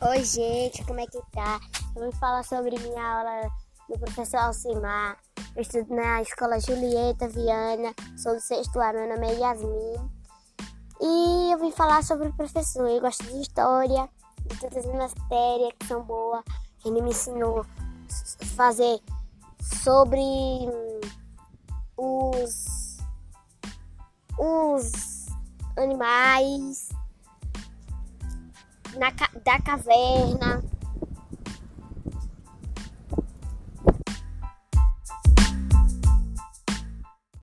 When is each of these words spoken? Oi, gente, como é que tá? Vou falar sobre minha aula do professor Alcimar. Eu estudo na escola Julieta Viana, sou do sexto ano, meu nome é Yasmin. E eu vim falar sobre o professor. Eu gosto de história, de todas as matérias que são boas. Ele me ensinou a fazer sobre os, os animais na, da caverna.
Oi, 0.00 0.24
gente, 0.24 0.84
como 0.84 1.00
é 1.00 1.06
que 1.08 1.20
tá? 1.32 1.58
Vou 1.92 2.12
falar 2.12 2.44
sobre 2.44 2.78
minha 2.78 3.04
aula 3.04 3.50
do 3.88 3.98
professor 3.98 4.36
Alcimar. 4.36 5.18
Eu 5.56 5.62
estudo 5.62 5.92
na 5.92 6.22
escola 6.22 6.60
Julieta 6.60 7.26
Viana, 7.26 7.92
sou 8.16 8.32
do 8.32 8.40
sexto 8.40 8.78
ano, 8.78 9.00
meu 9.00 9.08
nome 9.08 9.26
é 9.26 9.40
Yasmin. 9.40 10.10
E 11.00 11.52
eu 11.52 11.58
vim 11.58 11.72
falar 11.72 12.04
sobre 12.04 12.28
o 12.28 12.32
professor. 12.32 12.88
Eu 12.88 13.00
gosto 13.00 13.24
de 13.24 13.40
história, 13.40 14.08
de 14.46 14.60
todas 14.60 14.86
as 14.86 14.94
matérias 14.94 15.72
que 15.80 15.86
são 15.88 16.04
boas. 16.04 16.44
Ele 16.84 17.02
me 17.02 17.10
ensinou 17.10 17.62
a 17.62 18.44
fazer 18.54 19.00
sobre 19.60 20.20
os, 21.96 22.98
os 24.38 25.26
animais 25.76 26.88
na, 28.98 29.12
da 29.44 29.58
caverna. 29.60 30.62